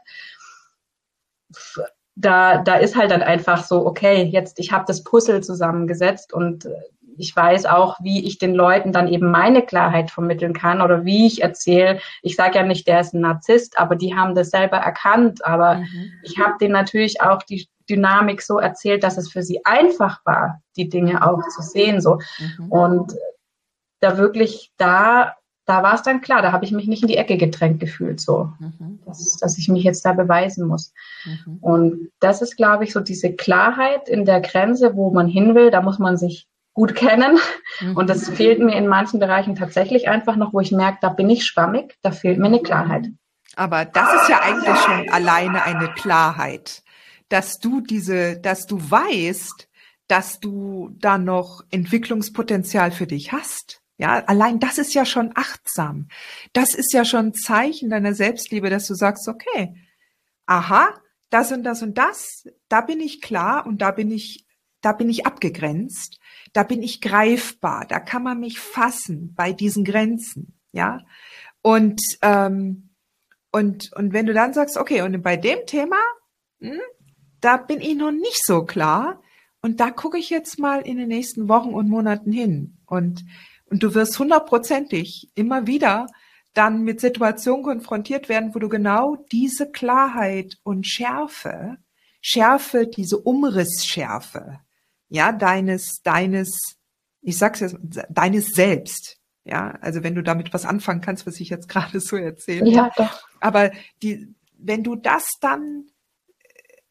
[2.14, 6.66] Da, da ist halt dann einfach so, okay, jetzt ich habe das Puzzle zusammengesetzt und
[6.66, 6.74] äh,
[7.18, 11.26] ich weiß auch, wie ich den Leuten dann eben meine Klarheit vermitteln kann oder wie
[11.26, 12.00] ich erzähle.
[12.22, 15.44] Ich sage ja nicht, der ist ein Narzisst, aber die haben das selber erkannt.
[15.44, 16.12] Aber mhm.
[16.22, 20.60] ich habe denen natürlich auch die Dynamik so erzählt, dass es für sie einfach war,
[20.76, 22.00] die Dinge auch zu sehen.
[22.00, 22.18] So.
[22.38, 22.72] Mhm.
[22.72, 23.12] Und
[24.00, 25.34] da wirklich da
[25.68, 28.22] da war es dann klar, da habe ich mich nicht in die Ecke gedrängt gefühlt,
[28.22, 29.00] so, mhm.
[29.04, 30.94] dass, dass ich mich jetzt da beweisen muss.
[31.26, 31.58] Mhm.
[31.60, 35.70] Und das ist, glaube ich, so diese Klarheit in der Grenze, wo man hin will,
[35.70, 36.46] da muss man sich
[36.78, 37.40] gut kennen.
[37.80, 37.96] Mhm.
[37.96, 41.28] Und das fehlt mir in manchen Bereichen tatsächlich einfach noch, wo ich merke, da bin
[41.28, 43.08] ich schwammig, da fehlt mir eine Klarheit.
[43.56, 46.84] Aber das ist ja eigentlich schon alleine eine Klarheit,
[47.28, 49.68] dass du diese, dass du weißt,
[50.06, 53.82] dass du da noch Entwicklungspotenzial für dich hast.
[53.96, 56.06] Ja, allein das ist ja schon achtsam.
[56.52, 59.74] Das ist ja schon ein Zeichen deiner Selbstliebe, dass du sagst, okay,
[60.46, 60.94] aha,
[61.30, 64.46] das und das und das, da bin ich klar und da bin ich,
[64.80, 66.20] da bin ich abgegrenzt,
[66.52, 71.00] da bin ich greifbar, da kann man mich fassen bei diesen Grenzen, ja.
[71.62, 72.90] Und ähm,
[73.50, 75.96] und und wenn du dann sagst, okay, und bei dem Thema,
[76.60, 76.80] hm,
[77.40, 79.22] da bin ich noch nicht so klar
[79.62, 83.24] und da gucke ich jetzt mal in den nächsten Wochen und Monaten hin und
[83.70, 86.06] und du wirst hundertprozentig immer wieder
[86.54, 91.76] dann mit Situationen konfrontiert werden, wo du genau diese Klarheit und Schärfe,
[92.20, 94.60] Schärfe, diese Umrissschärfe,
[95.08, 96.76] ja, deines, deines,
[97.22, 97.76] ich sag's jetzt,
[98.10, 102.16] deines Selbst, ja, also wenn du damit was anfangen kannst, was ich jetzt gerade so
[102.16, 102.68] erzähle.
[102.68, 103.26] Ja, doch.
[103.40, 103.70] Aber
[104.02, 105.86] die, wenn du das dann,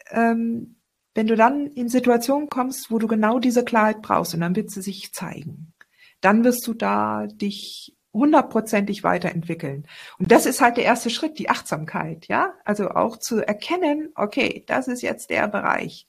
[0.09, 0.77] ähm,
[1.13, 4.71] wenn du dann in Situationen kommst, wo du genau diese Klarheit brauchst und dann wird
[4.71, 5.73] sie sich zeigen,
[6.21, 9.87] dann wirst du da dich hundertprozentig weiterentwickeln.
[10.17, 12.53] Und das ist halt der erste Schritt, die Achtsamkeit, ja?
[12.65, 16.07] Also auch zu erkennen, okay, das ist jetzt der Bereich.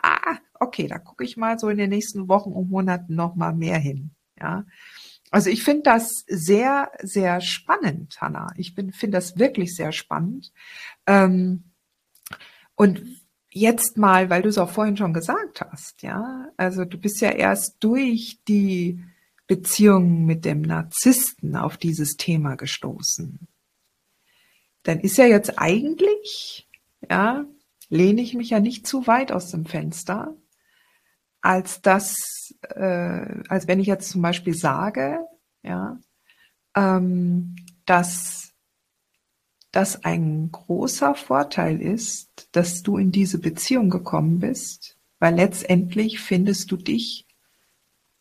[0.00, 3.54] Ah, okay, da gucke ich mal so in den nächsten Wochen und Monaten noch mal
[3.54, 4.64] mehr hin, ja?
[5.30, 8.48] Also ich finde das sehr, sehr spannend, Hanna.
[8.56, 10.52] Ich finde das wirklich sehr spannend.
[11.06, 11.64] Ähm,
[12.74, 13.02] und
[13.50, 17.30] jetzt mal, weil du es auch vorhin schon gesagt hast, ja, also du bist ja
[17.30, 19.02] erst durch die
[19.46, 23.48] Beziehung mit dem Narzissten auf dieses Thema gestoßen,
[24.84, 26.68] dann ist ja jetzt eigentlich,
[27.10, 27.44] ja,
[27.88, 30.36] lehne ich mich ja nicht zu weit aus dem Fenster,
[31.40, 35.18] als das, äh, als wenn ich jetzt zum Beispiel sage,
[35.62, 35.98] ja,
[36.76, 38.52] ähm, dass
[39.72, 46.70] das ein großer Vorteil ist, dass du in diese Beziehung gekommen bist, weil letztendlich findest
[46.70, 47.26] du dich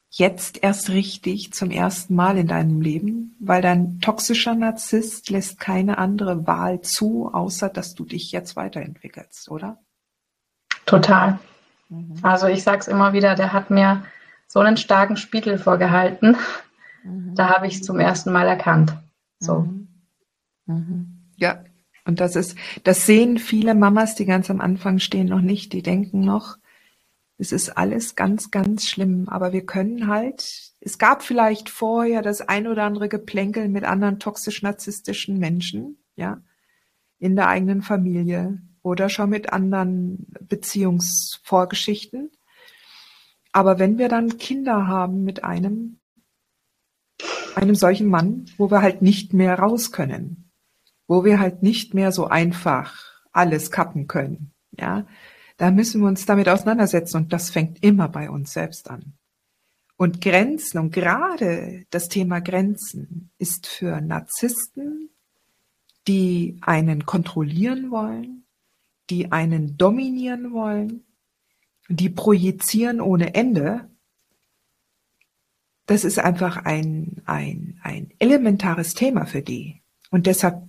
[0.10, 5.98] jetzt erst richtig zum ersten Mal in deinem Leben, weil dein toxischer Narzisst lässt keine
[5.98, 9.80] andere Wahl zu, außer dass du dich jetzt weiterentwickelst, oder?
[10.86, 11.40] Total.
[11.90, 12.16] Mhm.
[12.22, 14.04] Also ich sage es immer wieder, der hat mir
[14.48, 16.38] so einen starken Spiegel vorgehalten.
[17.04, 17.36] Mhm.
[17.36, 18.98] Da habe ich es zum ersten Mal erkannt.
[19.40, 19.60] So.
[19.60, 19.88] Mhm.
[20.66, 21.14] mhm.
[21.40, 21.64] Ja,
[22.06, 25.74] und das ist, das sehen viele Mamas, die ganz am Anfang stehen, noch nicht.
[25.74, 26.58] Die denken noch,
[27.38, 32.42] es ist alles ganz, ganz schlimm, aber wir können halt, es gab vielleicht vorher das
[32.42, 36.42] ein oder andere Geplänkel mit anderen toxisch-narzisstischen Menschen, ja,
[37.20, 42.32] in der eigenen Familie oder schon mit anderen Beziehungsvorgeschichten.
[43.52, 46.00] Aber wenn wir dann Kinder haben mit einem,
[47.56, 50.52] einem solchen Mann, wo wir halt nicht mehr raus können,
[51.08, 52.96] wo wir halt nicht mehr so einfach
[53.32, 55.08] alles kappen können, ja,
[55.58, 59.14] da müssen wir uns damit auseinandersetzen und das fängt immer bei uns selbst an.
[59.98, 65.10] Und Grenzen und gerade das Thema Grenzen ist für Narzissten,
[66.08, 68.46] die einen kontrollieren wollen,
[69.10, 71.06] die einen dominieren wollen,
[71.90, 73.90] die projizieren ohne Ende.
[75.86, 79.82] Das ist einfach ein, ein, ein elementares Thema für die.
[80.12, 80.68] Und deshalb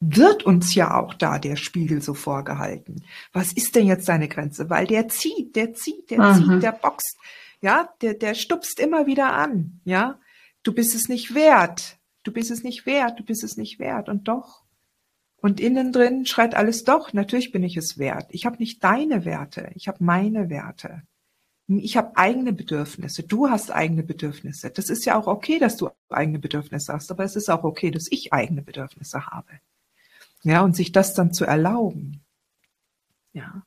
[0.00, 3.04] wird uns ja auch da der Spiegel so vorgehalten.
[3.32, 4.70] Was ist denn jetzt seine Grenze?
[4.70, 6.34] Weil der zieht, der zieht, der Aha.
[6.36, 7.18] zieht, der boxt.
[7.60, 9.80] Ja, der, der stupst immer wieder an.
[9.84, 10.18] Ja,
[10.62, 11.98] du bist es nicht wert.
[12.22, 13.18] Du bist es nicht wert.
[13.18, 14.08] Du bist es nicht wert.
[14.08, 14.59] Und doch.
[15.40, 17.12] Und innen drin schreit alles doch.
[17.12, 18.26] Natürlich bin ich es wert.
[18.30, 19.70] Ich habe nicht deine Werte.
[19.74, 21.02] Ich habe meine Werte.
[21.66, 23.22] Ich habe eigene Bedürfnisse.
[23.22, 24.70] Du hast eigene Bedürfnisse.
[24.70, 27.10] Das ist ja auch okay, dass du eigene Bedürfnisse hast.
[27.10, 29.60] Aber es ist auch okay, dass ich eigene Bedürfnisse habe.
[30.42, 32.22] Ja, und sich das dann zu erlauben.
[33.32, 33.62] Ja.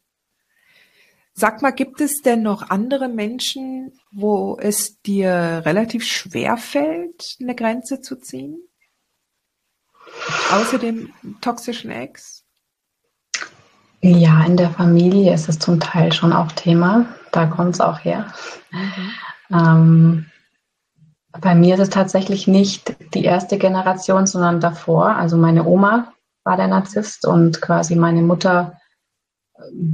[1.33, 7.55] Sag mal, gibt es denn noch andere Menschen, wo es dir relativ schwer fällt, eine
[7.55, 8.59] Grenze zu ziehen?
[10.51, 12.43] Außer dem toxischen Ex?
[14.01, 17.05] Ja, in der Familie ist es zum Teil schon auch Thema.
[17.31, 18.33] Da kommt es auch her.
[18.71, 19.11] Mhm.
[19.51, 20.25] Ähm,
[21.39, 25.15] bei mir ist es tatsächlich nicht die erste Generation, sondern davor.
[25.15, 28.77] Also meine Oma war der Narzisst und quasi meine Mutter,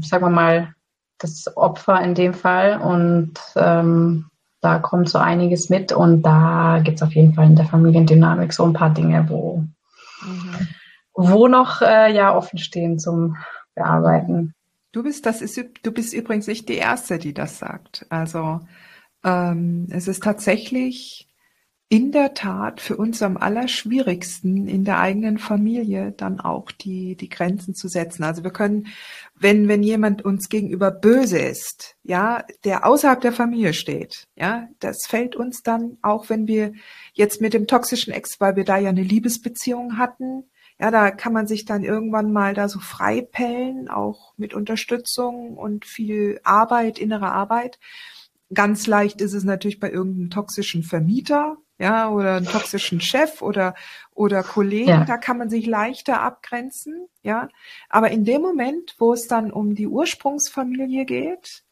[0.01, 0.73] sagen wir mal,
[1.19, 2.81] das Opfer in dem Fall.
[2.81, 4.25] Und ähm,
[4.61, 8.51] da kommt so einiges mit und da gibt es auf jeden Fall in der Familiendynamik
[8.51, 9.63] so ein paar Dinge, wo,
[11.13, 13.37] wo noch äh, ja offen stehen zum
[13.75, 14.53] Bearbeiten.
[14.91, 18.05] Du bist, das ist, du bist übrigens nicht die Erste, die das sagt.
[18.09, 18.61] Also
[19.23, 21.28] ähm, es ist tatsächlich
[21.91, 27.29] in der Tat für uns am allerschwierigsten in der eigenen Familie dann auch die, die
[27.29, 28.23] Grenzen zu setzen.
[28.23, 28.87] Also wir können,
[29.33, 35.07] wenn, wenn jemand uns gegenüber böse ist, ja, der außerhalb der Familie steht, ja, das
[35.07, 36.73] fällt uns dann auch, wenn wir
[37.13, 40.43] jetzt mit dem toxischen Ex, weil wir da ja eine Liebesbeziehung hatten,
[40.79, 45.85] ja, da kann man sich dann irgendwann mal da so freipellen, auch mit Unterstützung und
[45.85, 47.79] viel Arbeit, innere Arbeit.
[48.53, 53.73] Ganz leicht ist es natürlich bei irgendeinem toxischen Vermieter, ja, oder einen toxischen Chef oder,
[54.13, 55.05] oder Kollegen, ja.
[55.05, 57.47] da kann man sich leichter abgrenzen, ja.
[57.87, 61.63] Aber in dem Moment, wo es dann um die Ursprungsfamilie geht,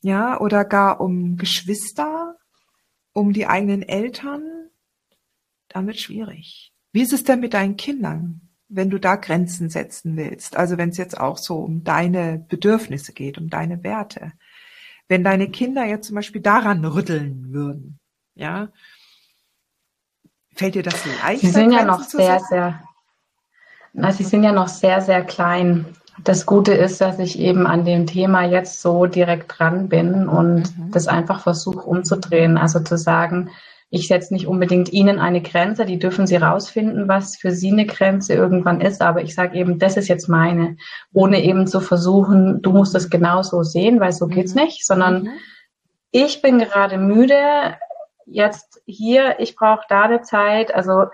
[0.00, 2.36] ja, oder gar um Geschwister,
[3.12, 4.70] um die eigenen Eltern,
[5.68, 6.72] dann wird schwierig.
[6.92, 10.56] Wie ist es denn mit deinen Kindern, wenn du da Grenzen setzen willst?
[10.56, 14.32] Also wenn es jetzt auch so um deine Bedürfnisse geht, um deine Werte.
[15.08, 17.98] Wenn deine Kinder jetzt zum Beispiel daran rütteln würden,
[18.34, 18.70] ja,
[20.56, 21.42] Fällt dir das leicht?
[21.42, 22.80] Sie sind ja noch sehr, sehr,
[23.92, 25.84] na, sie sind ja noch sehr, sehr klein.
[26.24, 30.76] Das Gute ist, dass ich eben an dem Thema jetzt so direkt dran bin und
[30.76, 30.90] mhm.
[30.90, 32.56] das einfach versuche umzudrehen.
[32.56, 33.50] Also zu sagen,
[33.90, 37.86] ich setze nicht unbedingt Ihnen eine Grenze, die dürfen Sie rausfinden, was für Sie eine
[37.86, 40.76] Grenze irgendwann ist, aber ich sage eben, das ist jetzt meine,
[41.12, 44.62] ohne eben zu versuchen, du musst das genauso sehen, weil so geht's mhm.
[44.62, 45.30] nicht, sondern mhm.
[46.10, 47.76] ich bin gerade müde,
[48.26, 50.74] jetzt hier, ich brauche da eine Zeit.
[50.74, 51.06] Also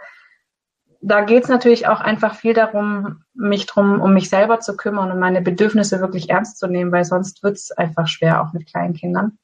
[1.01, 5.11] da geht es natürlich auch einfach viel darum, mich drum, um mich selber zu kümmern
[5.11, 8.67] und meine Bedürfnisse wirklich ernst zu nehmen, weil sonst wird es einfach schwer, auch mit
[8.67, 9.39] kleinen Kindern.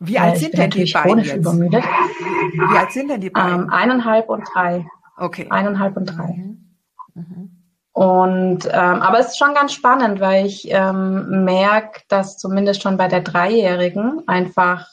[0.00, 1.36] Wie alt sind denn die beiden jetzt?
[1.36, 1.82] Übermüdet.
[1.84, 3.62] Wie alt sind denn die beiden?
[3.62, 4.86] Ähm, eineinhalb und drei.
[5.16, 5.46] Okay.
[5.50, 6.34] Eineinhalb und drei.
[6.34, 6.76] Mhm.
[7.14, 7.50] Mhm.
[7.92, 12.96] Und ähm, aber es ist schon ganz spannend, weil ich ähm, merke, dass zumindest schon
[12.96, 14.86] bei der Dreijährigen einfach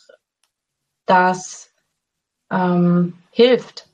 [1.05, 1.69] das
[2.51, 3.87] ähm, hilft.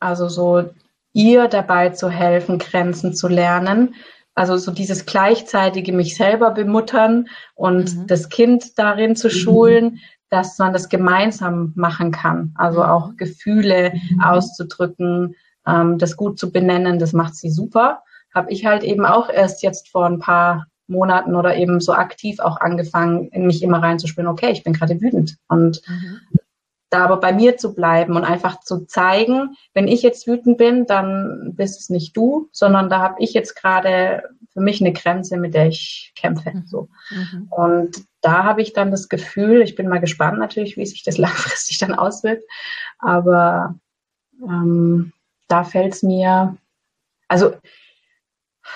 [0.00, 0.70] Also so
[1.12, 3.94] ihr dabei zu helfen, Grenzen zu lernen.
[4.34, 8.06] Also so dieses gleichzeitige mich selber bemuttern und mhm.
[8.06, 9.32] das Kind darin zu mhm.
[9.32, 12.54] schulen, dass man das gemeinsam machen kann.
[12.56, 12.88] Also mhm.
[12.90, 14.20] auch Gefühle mhm.
[14.20, 15.34] auszudrücken,
[15.66, 18.02] ähm, das gut zu benennen, das macht sie super.
[18.34, 22.38] Habe ich halt eben auch erst jetzt vor ein paar Monaten oder eben so aktiv
[22.40, 26.20] auch angefangen, in mich immer reinzuspüren, okay, ich bin gerade wütend und mhm
[26.96, 30.86] da aber bei mir zu bleiben und einfach zu zeigen, wenn ich jetzt wütend bin,
[30.86, 35.36] dann bist es nicht du, sondern da habe ich jetzt gerade für mich eine Grenze,
[35.36, 36.52] mit der ich kämpfe.
[36.54, 36.66] Mhm.
[36.66, 36.88] So.
[37.10, 37.48] Mhm.
[37.50, 41.18] Und da habe ich dann das Gefühl, ich bin mal gespannt natürlich, wie sich das
[41.18, 42.44] langfristig dann auswirkt,
[42.98, 43.74] aber
[44.42, 45.12] ähm,
[45.48, 46.56] da fällt es mir,
[47.28, 47.52] also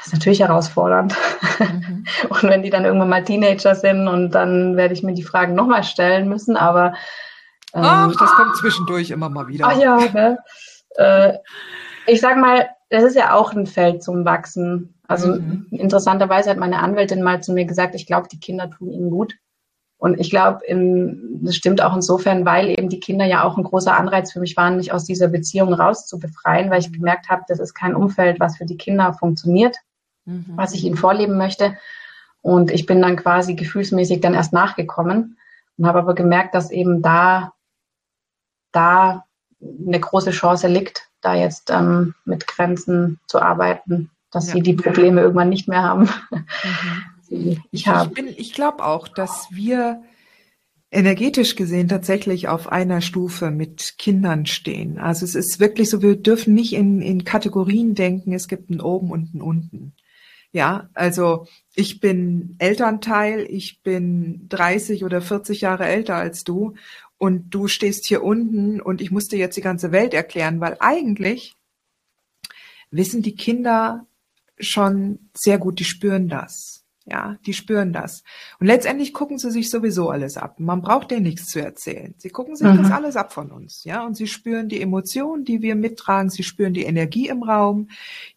[0.04, 1.16] ist natürlich herausfordernd.
[1.58, 2.04] Mhm.
[2.28, 5.54] und wenn die dann irgendwann mal Teenager sind und dann werde ich mir die Fragen
[5.54, 6.92] nochmal stellen müssen, aber
[7.72, 9.66] Ach, ähm, das kommt zwischendurch immer mal wieder.
[9.66, 10.38] Ach ja, ne?
[10.96, 11.38] äh,
[12.06, 14.94] ich sag mal, das ist ja auch ein Feld zum Wachsen.
[15.06, 15.66] Also mhm.
[15.70, 19.34] interessanterweise hat meine Anwältin mal zu mir gesagt, ich glaube, die Kinder tun ihnen gut.
[20.00, 20.60] Und ich glaube,
[21.42, 24.56] das stimmt auch insofern, weil eben die Kinder ja auch ein großer Anreiz für mich
[24.56, 28.56] waren, mich aus dieser Beziehung rauszubefreien, weil ich gemerkt habe, das ist kein Umfeld, was
[28.56, 29.76] für die Kinder funktioniert,
[30.24, 30.46] mhm.
[30.56, 31.76] was ich ihnen vorleben möchte.
[32.40, 35.36] Und ich bin dann quasi gefühlsmäßig dann erst nachgekommen
[35.76, 37.52] und habe aber gemerkt, dass eben da
[38.72, 39.24] da
[39.60, 44.54] eine große Chance liegt, da jetzt ähm, mit Grenzen zu arbeiten, dass ja.
[44.54, 46.08] sie die Probleme irgendwann nicht mehr haben.
[47.28, 47.62] Mhm.
[47.70, 48.20] ich habe.
[48.20, 50.02] Ich, ich glaube auch, dass wir
[50.90, 54.98] energetisch gesehen tatsächlich auf einer Stufe mit Kindern stehen.
[54.98, 58.80] Also es ist wirklich so, wir dürfen nicht in, in Kategorien denken, es gibt ein
[58.80, 59.94] oben und ein unten.
[60.52, 66.74] Ja, also ich bin Elternteil, ich bin 30 oder 40 Jahre älter als du
[67.18, 71.54] und du stehst hier unten und ich musste jetzt die ganze Welt erklären, weil eigentlich
[72.90, 74.06] wissen die Kinder
[74.58, 76.79] schon sehr gut, die spüren das.
[77.10, 78.22] Ja, die spüren das.
[78.60, 80.60] Und letztendlich gucken sie sich sowieso alles ab.
[80.60, 82.14] Man braucht denen nichts zu erzählen.
[82.18, 82.76] Sie gucken sich mhm.
[82.76, 83.82] das alles ab von uns.
[83.82, 86.30] Ja, und sie spüren die Emotionen, die wir mittragen.
[86.30, 87.88] Sie spüren die Energie im Raum.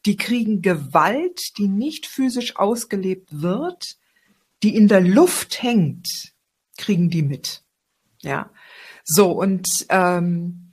[0.08, 3.98] Die kriegen Gewalt, die nicht physisch ausgelebt wird,
[4.64, 6.34] die in der Luft hängt,
[6.78, 7.64] kriegen die mit.
[8.24, 8.50] Ja.
[9.04, 10.72] So, und, ähm,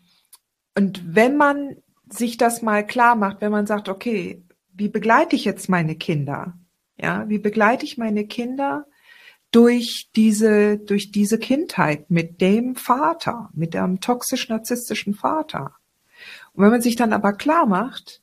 [0.74, 1.76] und wenn man
[2.08, 6.54] sich das mal klar macht, wenn man sagt, okay, wie begleite ich jetzt meine Kinder?
[7.00, 8.86] Ja, wie begleite ich meine Kinder
[9.52, 15.76] durch diese, durch diese Kindheit mit dem Vater, mit dem toxisch-narzisstischen Vater?
[16.52, 18.22] Und wenn man sich dann aber klar macht,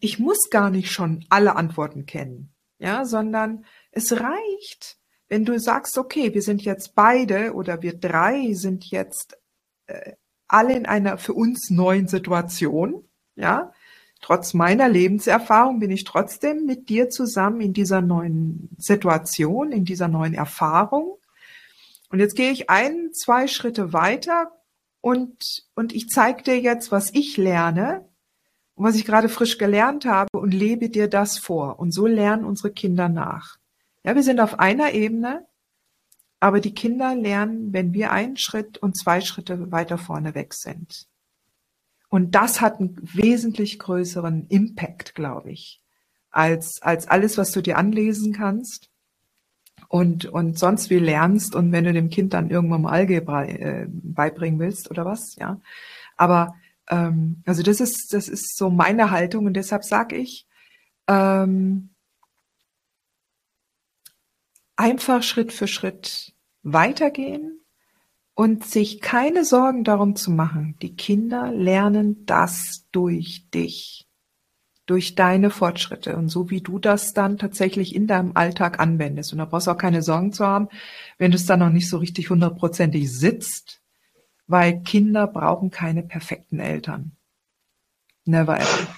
[0.00, 5.96] ich muss gar nicht schon alle Antworten kennen, ja, sondern es reicht, wenn du sagst,
[5.96, 9.38] okay, wir sind jetzt beide oder wir drei sind jetzt
[9.86, 10.12] äh,
[10.46, 13.72] alle in einer für uns neuen Situation, ja,
[14.24, 20.08] trotz meiner Lebenserfahrung bin ich trotzdem mit dir zusammen in dieser neuen Situation, in dieser
[20.08, 21.18] neuen Erfahrung.
[22.08, 24.50] Und jetzt gehe ich ein, zwei Schritte weiter
[25.02, 28.08] und, und ich zeige dir jetzt, was ich lerne
[28.76, 31.78] und was ich gerade frisch gelernt habe und lebe dir das vor.
[31.78, 33.58] Und so lernen unsere Kinder nach.
[34.04, 35.46] Ja, wir sind auf einer Ebene,
[36.40, 41.08] aber die Kinder lernen, wenn wir einen Schritt und zwei Schritte weiter vorne weg sind.
[42.14, 45.82] Und das hat einen wesentlich größeren Impact, glaube ich,
[46.30, 48.88] als, als alles, was du dir anlesen kannst
[49.88, 53.88] und, und sonst wie lernst und wenn du dem Kind dann irgendwann mal Algebra äh,
[53.90, 55.60] beibringen willst oder was, ja.
[56.16, 56.54] Aber
[56.88, 60.46] ähm, also das ist, das ist so meine Haltung und deshalb sage ich,
[61.08, 61.88] ähm,
[64.76, 67.63] einfach Schritt für Schritt weitergehen
[68.34, 70.76] und sich keine Sorgen darum zu machen.
[70.82, 74.08] Die Kinder lernen das durch dich,
[74.86, 79.32] durch deine Fortschritte und so wie du das dann tatsächlich in deinem Alltag anwendest.
[79.32, 80.68] Und da brauchst du auch keine Sorgen zu haben,
[81.16, 83.80] wenn du es dann noch nicht so richtig hundertprozentig sitzt,
[84.46, 87.12] weil Kinder brauchen keine perfekten Eltern.
[88.24, 88.88] Never ever.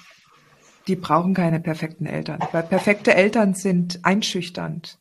[0.87, 4.99] Die brauchen keine perfekten Eltern, weil perfekte Eltern sind einschüchternd.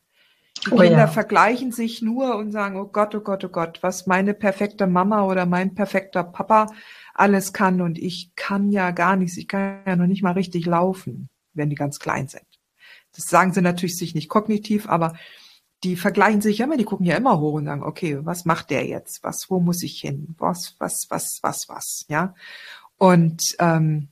[0.64, 1.06] Die oh, Kinder ja.
[1.06, 5.24] vergleichen sich nur und sagen, oh Gott, oh Gott, oh Gott, was meine perfekte Mama
[5.24, 6.66] oder mein perfekter Papa
[7.14, 10.66] alles kann und ich kann ja gar nichts, ich kann ja noch nicht mal richtig
[10.66, 12.46] laufen, wenn die ganz klein sind.
[13.14, 15.14] Das sagen sie natürlich sich nicht kognitiv, aber
[15.84, 18.86] die vergleichen sich immer, die gucken ja immer hoch und sagen, okay, was macht der
[18.86, 19.22] jetzt?
[19.22, 20.34] Was, wo muss ich hin?
[20.38, 22.34] Was, was, was, was, was, ja?
[22.96, 24.08] Und ähm,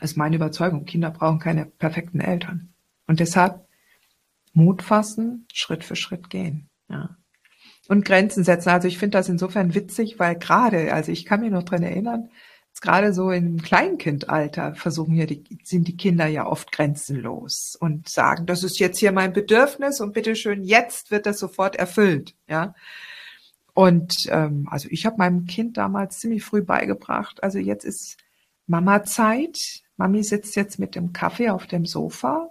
[0.00, 2.72] ist meine Überzeugung, Kinder brauchen keine perfekten Eltern.
[3.06, 3.66] Und deshalb
[4.52, 6.68] Mut fassen, Schritt für Schritt gehen.
[6.88, 7.16] Ja.
[7.88, 8.70] Und Grenzen setzen.
[8.70, 12.30] Also ich finde das insofern witzig, weil gerade, also ich kann mich noch dran erinnern,
[12.80, 18.46] gerade so im Kleinkindalter versuchen ja die, sind die Kinder ja oft grenzenlos und sagen,
[18.46, 22.74] das ist jetzt hier mein Bedürfnis und bitteschön, jetzt wird das sofort erfüllt, ja.
[23.74, 28.16] Und ähm, also ich habe meinem Kind damals ziemlich früh beigebracht, also jetzt ist
[28.66, 29.58] Mama Zeit.
[29.96, 32.48] Mami sitzt jetzt mit dem Kaffee auf dem Sofa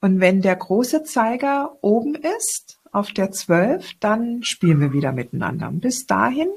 [0.00, 5.68] und wenn der große Zeiger oben ist, auf der 12, dann spielen wir wieder miteinander.
[5.68, 6.48] Und bis dahin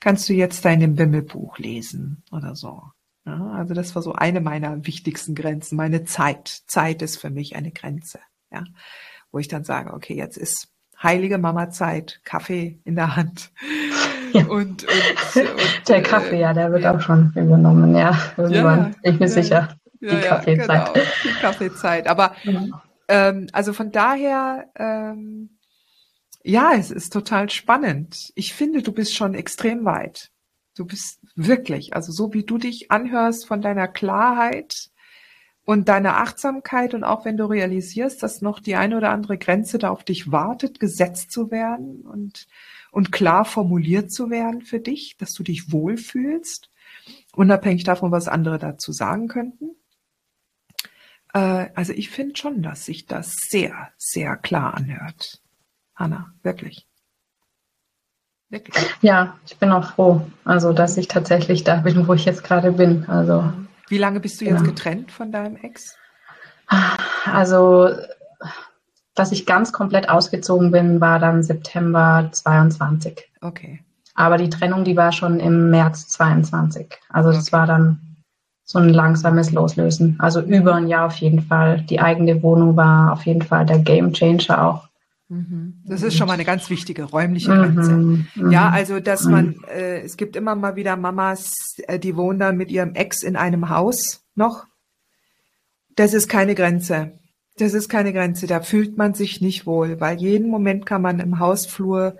[0.00, 2.82] kannst du jetzt dein Wimmelbuch lesen oder so.
[3.24, 6.62] Ja, also das war so eine meiner wichtigsten Grenzen, meine Zeit.
[6.66, 8.18] Zeit ist für mich eine Grenze,
[8.50, 8.64] ja,
[9.30, 10.68] wo ich dann sage, okay, jetzt ist
[11.00, 13.52] heilige Mama Zeit, Kaffee in der Hand.
[14.32, 14.46] Ja.
[14.46, 19.10] Und, und, und, der Kaffee, äh, ja, der wird auch schon übernommen, ja, irgendwann, ja,
[19.10, 19.68] ich bin ja, sicher
[20.00, 20.94] die ja, Kaffeezeit.
[20.94, 22.06] Genau, die Kaffeezeit.
[22.06, 22.82] Aber ja.
[23.08, 25.58] ähm, also von daher, ähm,
[26.42, 28.32] ja, es ist total spannend.
[28.34, 30.30] Ich finde, du bist schon extrem weit.
[30.74, 34.90] Du bist wirklich, also so wie du dich anhörst von deiner Klarheit
[35.64, 39.78] und deiner Achtsamkeit und auch wenn du realisierst, dass noch die eine oder andere Grenze
[39.78, 42.46] da auf dich wartet, gesetzt zu werden und,
[42.90, 46.70] und klar formuliert zu werden für dich, dass du dich wohlfühlst,
[47.34, 49.76] unabhängig davon, was andere dazu sagen könnten.
[51.32, 55.40] Äh, also ich finde schon, dass sich das sehr, sehr klar anhört.
[55.94, 56.86] Hanna, wirklich.
[58.48, 58.84] Wirklich.
[59.00, 62.72] Ja, ich bin auch froh, also dass ich tatsächlich da bin, wo ich jetzt gerade
[62.72, 63.04] bin.
[63.08, 63.52] Also
[63.88, 64.70] wie lange bist du jetzt genau.
[64.70, 65.96] getrennt von deinem Ex?
[67.24, 67.90] Also,
[69.16, 73.28] dass ich ganz komplett ausgezogen bin, war dann September 22.
[73.40, 73.84] Okay.
[74.14, 76.98] Aber die Trennung, die war schon im März 22.
[77.08, 78.09] Also das war dann
[78.70, 80.14] so ein langsames Loslösen.
[80.20, 81.80] Also über ein Jahr auf jeden Fall.
[81.90, 84.88] Die eigene Wohnung war auf jeden Fall der Game Changer auch.
[85.28, 85.82] Mhm.
[85.84, 87.90] Das ist schon mal eine ganz wichtige räumliche Grenze.
[87.90, 88.50] Mhm, mhm.
[88.52, 91.52] ja, also dass man, äh, es gibt immer mal wieder Mamas,
[91.88, 94.66] äh, die wohnen dann mit ihrem Ex in einem Haus noch.
[95.96, 97.18] Das ist keine Grenze.
[97.58, 98.46] Das ist keine Grenze.
[98.46, 102.16] Da fühlt man sich nicht wohl, weil jeden Moment kann man im Hausflur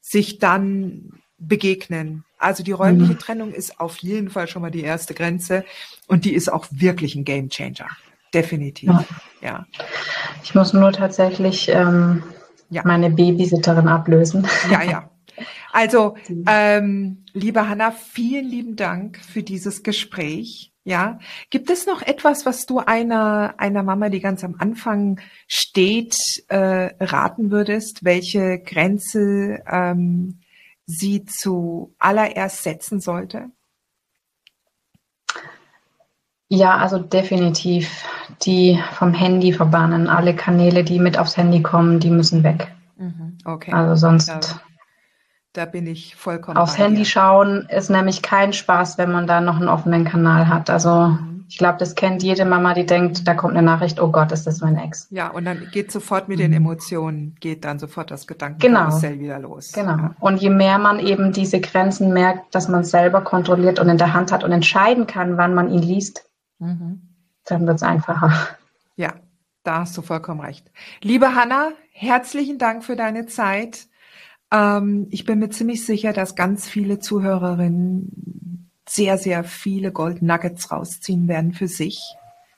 [0.00, 2.24] sich dann begegnen.
[2.40, 3.18] Also die räumliche mhm.
[3.18, 5.64] Trennung ist auf jeden Fall schon mal die erste Grenze
[6.06, 7.88] und die ist auch wirklich ein Game Changer.
[8.32, 8.88] Definitiv.
[8.88, 9.04] Ja.
[9.42, 9.66] ja.
[10.42, 12.22] Ich muss nur tatsächlich ähm,
[12.70, 12.82] ja.
[12.84, 14.46] meine Babysitterin ablösen.
[14.70, 15.10] Ja, ja.
[15.72, 16.16] Also,
[16.46, 20.72] ähm, liebe Hanna, vielen lieben Dank für dieses Gespräch.
[20.82, 21.18] Ja,
[21.50, 26.16] gibt es noch etwas, was du einer einer Mama, die ganz am Anfang steht,
[26.48, 28.02] äh, raten würdest?
[28.02, 30.40] Welche Grenze ähm,
[30.90, 33.50] sie zu allererst setzen sollte?
[36.48, 38.04] Ja, also definitiv
[38.42, 40.08] die vom Handy verbannen.
[40.08, 42.72] Alle Kanäle, die mit aufs Handy kommen, die müssen weg.
[43.44, 43.72] Okay.
[43.72, 44.28] Also sonst.
[44.28, 44.40] Da,
[45.52, 46.56] da bin ich vollkommen.
[46.58, 47.06] Aufs Handy dir.
[47.06, 50.70] schauen ist nämlich kein Spaß, wenn man da noch einen offenen Kanal hat.
[50.70, 51.29] Also mhm.
[51.50, 54.46] Ich glaube, das kennt jede Mama, die denkt, da kommt eine Nachricht, oh Gott, ist
[54.46, 55.08] das mein Ex.
[55.10, 56.58] Ja, und dann geht sofort mit den mhm.
[56.58, 59.22] Emotionen, geht dann sofort das Gedankenkarussell genau.
[59.24, 59.72] wieder los.
[59.72, 59.96] Genau.
[59.96, 60.14] Ja.
[60.20, 64.14] Und je mehr man eben diese Grenzen merkt, dass man selber kontrolliert und in der
[64.14, 66.24] Hand hat und entscheiden kann, wann man ihn liest,
[66.60, 67.02] mhm.
[67.46, 68.32] dann wird es einfacher.
[68.94, 69.14] Ja,
[69.64, 70.70] da hast du vollkommen recht.
[71.02, 73.88] Liebe Hanna, herzlichen Dank für deine Zeit.
[74.52, 78.49] Ähm, ich bin mir ziemlich sicher, dass ganz viele Zuhörerinnen
[78.90, 82.00] sehr, sehr viele Gold Nuggets rausziehen werden für sich.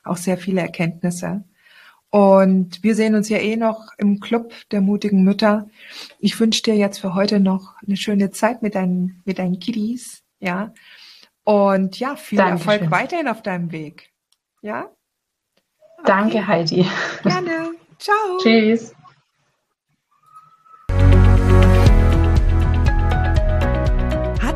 [0.03, 1.45] Auch sehr viele Erkenntnisse.
[2.09, 5.69] Und wir sehen uns ja eh noch im Club der mutigen Mütter.
[6.19, 10.23] Ich wünsche dir jetzt für heute noch eine schöne Zeit mit deinen, mit deinen Kiddies,
[10.41, 10.73] ja.
[11.45, 12.71] Und ja, viel Dankeschön.
[12.71, 14.11] Erfolg weiterhin auf deinem Weg.
[14.63, 14.91] Ja?
[15.99, 16.05] Okay.
[16.05, 16.87] Danke, Heidi.
[17.23, 17.73] Gerne.
[17.99, 18.39] Ciao.
[18.43, 18.95] Tschüss.